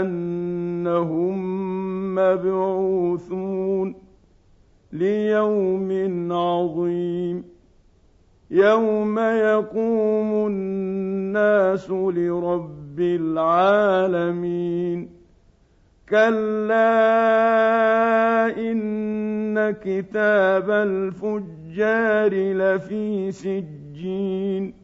[0.00, 1.38] انهم
[2.14, 3.94] مبعوثون
[4.92, 5.92] ليوم
[6.32, 7.44] عظيم
[8.50, 14.44] يوم يقوم الناس لرب العالمين
[16.08, 16.90] كلا
[18.70, 24.83] ان كتاب الفجار لفي سجين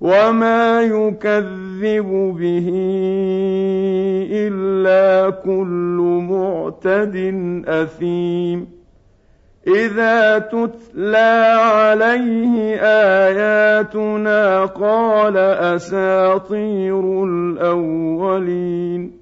[0.00, 2.68] وما يكذب به
[4.32, 7.16] الا كل معتد
[7.68, 8.76] اثيم
[9.66, 19.12] اذا تتلى عليه اياتنا قال اساطير الاولين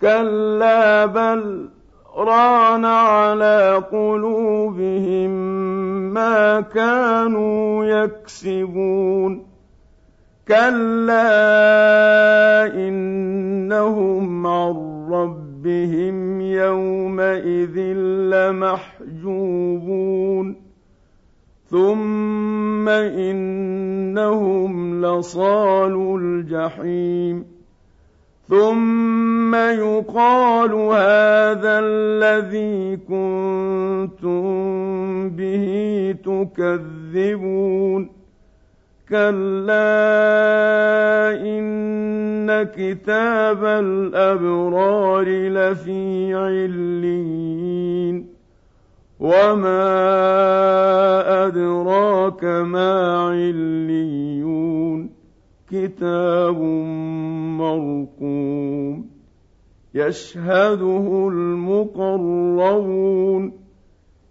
[0.00, 1.68] كلا بل
[2.16, 5.30] ران على قلوبهم
[6.14, 9.49] ما كانوا يكسبون
[10.50, 11.30] كلا
[12.74, 14.74] انهم عن
[15.10, 17.78] ربهم يومئذ
[19.14, 20.56] لمحجوبون
[21.70, 24.72] ثم انهم
[25.06, 27.44] لصالوا الجحيم
[28.48, 34.40] ثم يقال هذا الذي كنتم
[35.30, 35.66] به
[36.24, 38.19] تكذبون
[39.10, 39.90] كلا
[41.42, 48.26] إن كتاب الأبرار لفي عليين
[49.20, 49.86] وما
[51.46, 55.10] أدراك ما عليون
[55.70, 56.58] كتاب
[57.58, 59.10] مرقوم
[59.94, 62.70] يشهده المقربون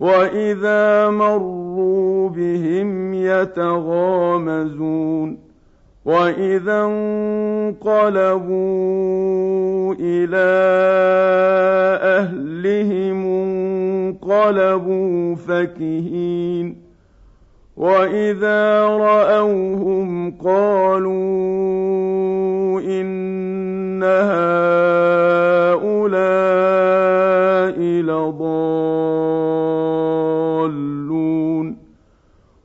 [0.00, 4.70] واذا مروا بهم يتغامزون
[6.04, 8.50] واذا انقلبوا
[10.00, 10.50] إلى
[12.02, 16.76] اهلهم انقلبوا فكهين
[17.76, 21.10] واذا راوهم قالوا
[22.80, 24.60] ان هؤلاء
[27.80, 28.59] لضالون